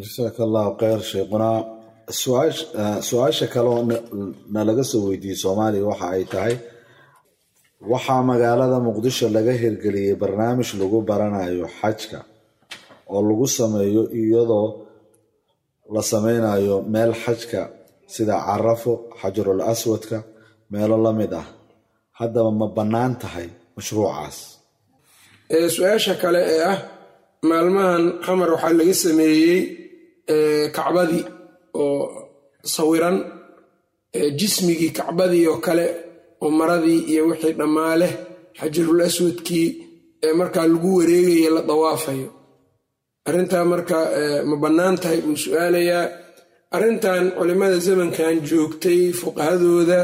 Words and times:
jasaaka 0.00 0.40
allahu 0.46 0.70
kheyr 0.80 1.00
sheekhunaa 1.12 1.58
su'aasha 3.08 3.46
kaleoo 3.54 3.82
nalaga 4.54 4.84
soo 4.90 5.02
weydiiyey 5.08 5.38
soomaaliya 5.44 5.84
waxa 5.90 6.06
ay 6.16 6.24
tahay 6.32 6.54
waxaa 7.92 8.22
magaalada 8.30 8.78
muqdisho 8.88 9.26
laga 9.36 9.52
hirgeliyey 9.62 10.14
barnaamij 10.22 10.68
lagu 10.80 10.98
baranayo 11.10 11.66
xajka 11.80 12.18
oo 13.14 13.20
lagu 13.28 13.46
sameeyo 13.58 14.02
iyadoo 14.20 14.68
la 15.94 16.02
sameynayo 16.12 16.76
meel 16.92 17.12
xajka 17.24 17.60
sida 18.14 18.34
carafo 18.46 18.92
xajarul 19.20 19.60
aswadka 19.72 20.18
meelo 20.72 20.96
la 21.04 21.12
mid 21.20 21.32
ah. 21.42 21.46
Haddaba 22.18 22.50
ma 22.60 22.66
bannaan 22.76 23.12
tahay 23.22 23.48
mashruucaas. 23.76 24.36
Su'aasha 25.76 26.14
kale 26.22 26.40
ee 26.54 26.62
ah 26.72 26.78
maalmahan 27.50 28.04
qamar 28.24 28.48
waxaa 28.54 28.72
laga 28.80 28.94
sameeyey 29.04 29.58
kacbadii 30.76 31.24
oo 31.82 31.98
sawiran 32.74 33.16
jismigii 34.38 34.90
kacbadii 34.98 35.46
oo 35.52 35.58
kale 35.66 35.86
oo 36.42 36.50
maradii 36.58 37.00
iyo 37.12 37.22
wixii 37.30 37.52
dhammaaleh 37.60 38.12
xajarul 38.58 39.00
aswadkii 39.08 39.68
ee 40.24 40.32
markaa 40.40 40.66
lagu 40.72 40.90
wareegaya 40.98 41.50
la 41.56 41.62
dawaafayo. 41.70 42.28
Arrintaa 43.28 43.64
marka 43.72 43.98
ma 44.48 44.56
bannaan 44.62 44.96
tahay 45.02 45.20
buu 45.24 45.36
su'aalayaa. 45.44 46.04
Arrintan 46.76 47.24
culimmada 47.38 47.78
zamankan 47.86 48.36
joogtay 48.48 49.00
fuqahadooda 49.20 50.00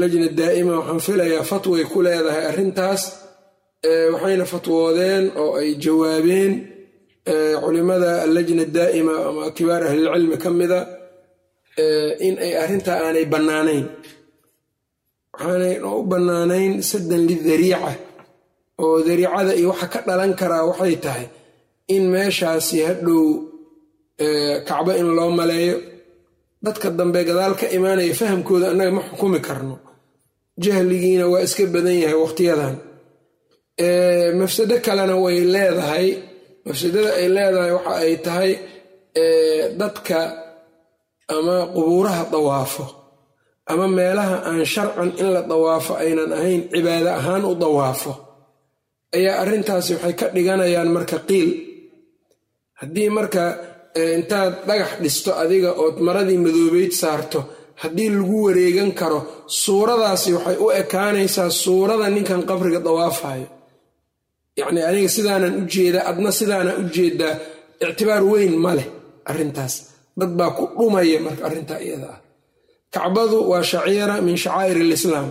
lajna 0.00 0.28
daa'ima 0.40 0.72
waxaan 0.78 1.00
filayaa 1.06 1.44
fatway 1.50 1.84
ku 1.92 1.98
leedahay 2.06 2.44
arrintaas 2.50 3.02
waxayna 4.12 4.44
fatwoodeen 4.52 5.24
oo 5.42 5.50
ay 5.60 5.70
jawaabeen 5.84 6.52
culimada 7.62 8.10
allajna 8.24 8.64
daa'ima 8.76 9.14
ama 9.28 9.44
kibaar 9.56 9.82
ahlilcilmi 9.88 10.36
ka 10.44 10.50
mida 10.58 10.80
in 12.26 12.34
ay 12.44 12.52
arrintaa 12.62 12.98
aanay 13.06 13.26
bannaanayn. 13.32 13.86
Waxaanay 15.32 15.74
u 15.80 16.02
bannaanayn 16.12 16.72
saddan 16.90 17.22
lidariica 17.28 17.90
oo 18.84 18.96
dariicada 19.06 19.52
iyo 19.58 19.68
waxa 19.72 19.86
ka 19.92 20.00
dhalan 20.06 20.32
karaa 20.40 20.64
waxay 20.70 20.96
tahay 21.04 21.26
in 21.94 22.04
meeshaasi 22.12 22.78
hadhow 22.88 23.22
kacbo 24.68 24.92
in 25.00 25.08
loo 25.16 25.30
maleeyo. 25.38 25.76
Dadka 26.64 26.88
dambe 26.98 27.20
gadaal 27.28 27.54
ka 27.60 27.66
imaanaya 27.76 28.14
fahamkooda 28.20 28.66
annaga 28.72 28.92
ma 28.96 29.02
xukumi 29.08 29.40
karno. 29.46 29.76
Jahligiina 30.64 31.24
waa 31.32 31.42
iska 31.46 31.64
badan 31.74 31.96
yahay 32.02 32.18
waqtiyadan. 32.24 32.74
Mafsado 34.40 34.76
kalena 34.86 35.16
way 35.24 35.38
leedahay 35.54 36.06
mafsadada 36.66 37.10
ay 37.20 37.26
leedahay 37.36 37.72
waxa 37.76 37.92
ay 38.04 38.12
tahay 38.26 38.52
dadka 39.80 40.18
ama 41.36 41.56
qubuuraha 41.74 42.24
dawaafo 42.34 42.84
ama 43.72 43.86
meelaha 43.98 44.36
aan 44.48 44.64
sharcan 44.74 45.10
in 45.20 45.28
la 45.34 45.42
dawaafo 45.52 45.92
aynan 46.02 46.30
ahayn 46.38 46.62
cibaado 46.72 47.10
ahaan 47.20 47.44
u 47.44 47.54
dawaafo. 47.64 48.12
Ayaa 49.16 49.36
arrintaasi 49.42 49.92
waxay 49.96 50.14
ka 50.20 50.26
dhiganayaan 50.34 50.90
marka 50.96 51.18
qiil. 51.28 51.50
Haddii 52.80 53.08
marka 53.16 53.42
intaad 54.16 54.52
dhagax 54.68 54.92
dhisto 55.02 55.30
adiga 55.42 55.70
ood 55.82 55.96
maradii 56.06 56.38
madoobeyd 56.44 56.92
saarto 57.02 57.40
haddii 57.82 58.10
lagu 58.16 58.36
wareegan 58.46 58.90
karo 59.00 59.18
suuradaasi 59.62 60.30
waxay 60.36 60.56
u 60.64 60.66
ekaanaysaa 60.82 61.50
suurada 61.62 62.06
ninkan 62.14 62.42
qabriga 62.48 62.80
dawaafayo 62.86 63.46
yacni 64.60 64.80
aniga 64.88 65.08
sidaanan 65.16 65.52
u 65.60 65.62
jeedaa 65.74 66.04
adna 66.10 66.30
sidaanaan 66.38 66.78
u 66.82 66.84
jeedaa 66.96 67.34
ictibaar 67.84 68.22
weyn 68.32 68.54
ma 68.64 68.72
leh 68.78 68.86
arrintaas. 69.30 69.74
Dad 70.18 70.32
baa 70.38 70.50
ku 70.56 70.64
dhumaya 70.78 71.18
marka 71.26 71.42
arrintaa 71.48 71.80
iyada 71.86 72.08
ah. 72.14 72.18
Kacbadu 72.94 73.38
waa 73.50 73.62
shaciira 73.70 74.14
min 74.26 74.36
shacaa'ir 74.44 74.76
alislaam. 74.84 75.28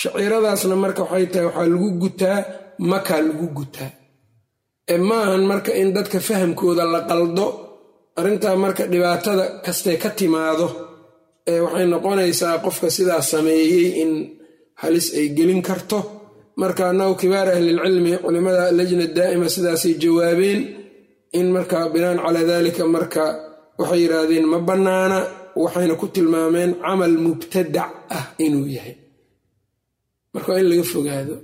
Shaciiradaasna 0.00 0.74
marka 0.84 1.02
waxay 1.04 1.26
tahay 1.32 1.46
waxaa 1.48 1.68
lagu 1.72 1.88
gutaa 2.02 2.38
makaa 2.90 3.20
lagu 3.28 3.46
gutaa. 3.58 3.90
Ee 4.92 4.98
maahan 5.08 5.42
marka 5.50 5.70
in 5.80 5.88
dadka 5.96 6.18
fahamkooda 6.28 6.84
la 6.94 7.00
qaldo 7.10 7.46
arrintaa 8.20 8.56
marka 8.64 8.82
dhibaatada 8.92 9.44
kastee 9.64 9.96
ka 10.02 10.10
timaado 10.18 10.66
ee 11.50 11.60
waxay 11.64 11.86
noqonaysaa 11.92 12.54
qofka 12.64 12.88
sidaa 12.96 13.22
sameeyey 13.32 13.88
in 14.02 14.10
halis 14.82 15.06
ay 15.18 15.26
gelin 15.36 15.62
karto 15.68 15.98
marka 16.60 16.82
annagu 16.90 17.14
kibaar 17.20 17.48
ahlilcilmi 17.54 18.12
culimada 18.24 18.64
lajna 18.78 19.06
daa'ima 19.18 19.48
sidaasay 19.54 19.94
jawaabeen 20.02 20.60
in 21.38 21.46
marka 21.56 21.78
binaan 21.94 22.18
calaa 22.24 22.44
dalika 22.50 22.82
marka 22.96 23.24
waxay 23.80 24.00
yidhaahdeen 24.04 24.46
ma 24.52 24.58
bannaana 24.68 25.18
waxayna 25.62 25.94
ku 26.00 26.06
tilmaameen 26.14 26.70
camal 26.84 27.14
mubtadac 27.26 27.90
ah 28.16 28.24
inuu 28.44 28.66
yahay. 28.76 28.94
Marka 30.34 30.48
waa 30.52 30.60
in 30.62 30.68
laga 30.72 30.84
fogaado 30.92 31.34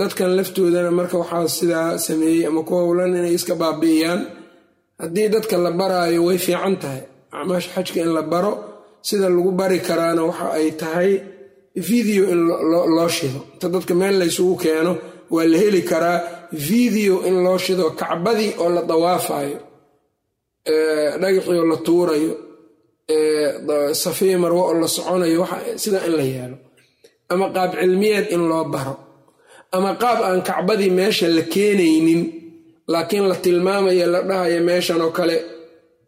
dadkan 0.00 0.30
laftoodana 0.38 0.90
marka 0.98 1.16
waxaa 1.22 1.48
sidaa 1.58 1.90
sameeyey 2.06 2.42
ama 2.48 2.60
ku 2.68 2.72
howlan 2.80 3.12
inay 3.18 3.34
iska 3.38 3.54
baabi'iyaan. 3.62 4.20
Haddii 5.02 5.28
dadka 5.34 5.56
la 5.64 5.70
baraayo 5.80 6.20
way 6.28 6.38
fiican 6.46 6.74
tahay 6.82 7.02
acmaasha 7.36 7.70
xajka 7.74 7.98
in 8.04 8.10
la 8.16 8.22
baro 8.32 8.52
sida 9.08 9.26
lagu 9.34 9.50
bari 9.60 9.78
karaana 9.88 10.22
waxa 10.28 10.46
ay 10.58 10.68
tahay 10.82 11.10
video 11.76 12.22
in 12.32 12.40
loo 12.96 13.08
shido. 13.08 13.40
Inta 13.54 13.68
dadka 13.68 13.94
meel 13.94 14.16
laysugu 14.20 14.56
keeno 14.62 14.92
waa 15.30 15.44
la 15.52 15.58
heli 15.58 15.82
karaa 15.90 16.18
video 16.52 17.14
in 17.28 17.36
loo 17.44 17.58
shido. 17.58 17.84
Kacbadii 18.00 18.50
oo 18.62 18.68
la 18.76 18.82
dawaafayo 18.90 19.58
dhagaxii 21.20 21.58
oo 21.60 21.64
la 21.72 21.76
tuurayo 21.86 22.32
safiya 24.02 24.38
marwo 24.42 24.62
oo 24.68 24.74
la 24.80 24.88
soconayo 24.88 25.46
sidaa 25.82 26.06
in 26.08 26.14
la 26.16 26.22
yeelo. 26.22 26.56
Ama 27.32 27.46
qaab 27.54 27.72
cilmiyeed 27.80 28.26
in 28.34 28.42
loo 28.50 28.64
baro. 28.74 28.94
Ama 29.72 29.90
qaab 30.02 30.18
aan 30.28 30.42
kacbadii 30.48 30.90
meesha 30.98 31.26
la 31.36 31.42
keenaynin 31.42 32.22
laakiin 32.92 33.26
la 33.30 33.34
tilmaamaya 33.44 34.06
la 34.12 34.20
dhahayo 34.28 34.60
meeshan 34.68 35.00
oo 35.06 35.10
kale 35.18 35.36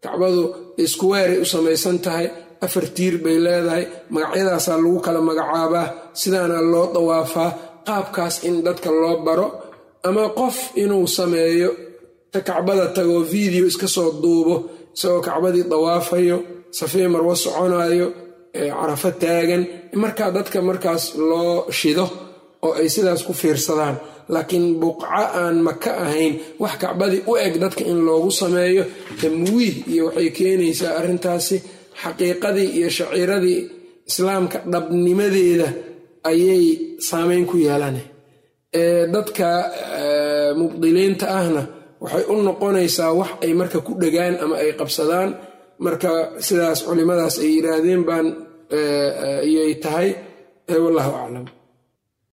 kacbadu 0.04 0.42
iskuweeray 0.84 1.38
u 1.38 1.44
samaysan 1.52 1.98
tahay 2.04 2.26
afar 2.64 2.84
tiir 2.96 3.14
bay 3.24 3.36
leedahay. 3.44 3.84
Magacyadaasaa 4.14 4.76
lagu 4.82 4.98
kala 5.06 5.20
magacaabaa. 5.28 5.86
Sidaana 6.20 6.58
loo 6.72 6.86
dawaafaa. 6.94 7.50
Qaabkaas 7.86 8.34
in 8.48 8.56
dadka 8.66 8.90
loo 9.02 9.16
baro. 9.26 9.46
Ama 10.06 10.24
qof 10.38 10.56
inuu 10.82 11.06
sameeyo. 11.16 11.70
Ta 12.32 12.38
kacbada 12.48 12.86
tagoo 12.96 13.22
video 13.34 13.64
iska 13.70 13.86
soo 13.96 14.10
duubo. 14.22 14.54
Isagoo 14.96 15.20
kacbadii 15.28 15.64
dawaafayo. 15.72 16.38
Safii 16.78 17.08
marwo 17.12 17.34
soconayo 17.44 18.06
carafo 18.78 19.10
taagan. 19.22 19.62
Markaa 20.02 20.30
dadka 20.36 20.58
markaas 20.68 21.04
loo 21.30 21.54
shido. 21.78 22.06
Oo 22.64 22.72
ay 22.80 22.88
sidaas 22.94 23.22
ku 23.26 23.32
fiirsadaan. 23.40 23.96
Laakiin 24.32 24.66
buqco 24.80 25.06
aan 25.40 25.56
maka 25.66 25.90
ahayn. 26.04 26.34
Wax 26.62 26.74
kacbadii 26.82 27.22
u 27.30 27.36
eg 27.46 27.54
dadka 27.62 27.82
in 27.90 27.98
loogu 28.06 28.30
sameeyo. 28.40 28.84
Tamwiih 29.20 29.74
iyo 29.92 30.04
waxay 30.08 30.28
keenaysaa 30.36 30.92
arrintaasi 31.00 31.56
xaqiiqadii 32.02 32.68
iyo 32.78 32.88
shaciiradii 32.98 33.60
islaamka 34.10 34.56
dhabnimadeeda 34.72 35.68
ayay 36.30 36.64
saameyn 37.08 37.44
ku 37.50 37.56
yeelana 37.66 38.02
dadka 39.14 39.48
mubdiliinta 40.60 41.26
ahna 41.40 41.62
waxay 42.02 42.24
u 42.32 42.34
noqonaysaa 42.48 43.12
wax 43.20 43.30
ay 43.44 43.52
marka 43.60 43.78
ku 43.86 43.92
dhegaan 44.02 44.34
ama 44.44 44.54
ay 44.62 44.70
qabsadaan. 44.80 45.30
Marka 45.86 46.10
sidaas 46.46 46.80
culimadaas 46.86 47.36
ay 47.42 47.50
yidhaahdeen 47.56 48.02
baan 48.08 48.26
ayay 49.46 49.72
tahay. 49.84 50.08
Wallahu 50.84 51.12
aclam 51.22 51.46